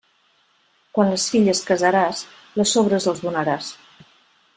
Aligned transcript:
Quan 0.97 1.11
les 1.11 1.25
filles 1.33 1.61
casaràs, 1.67 2.21
les 2.61 2.73
sobres 2.77 3.07
els 3.13 3.21
donaràs. 3.27 3.69